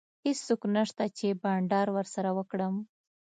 [0.25, 2.75] هیڅوک نشته چي بانډار ورسره وکړم.